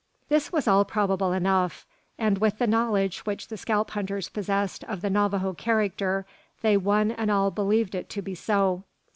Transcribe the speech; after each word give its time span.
This 0.29 0.51
was 0.51 0.67
all 0.67 0.83
probable 0.83 1.31
enough; 1.31 1.85
and 2.17 2.39
with 2.39 2.57
the 2.57 2.65
knowledge 2.65 3.19
which 3.19 3.49
the 3.49 3.55
scalp 3.55 3.91
hunters 3.91 4.29
possessed 4.29 4.83
of 4.85 5.01
the 5.01 5.11
Navajo 5.11 5.53
character, 5.53 6.25
they 6.63 6.75
one 6.75 7.11
and 7.11 7.29
all 7.29 7.51
believed 7.51 7.93
it 7.93 8.09
to 8.09 8.23
be 8.23 8.33
so. 8.33 8.81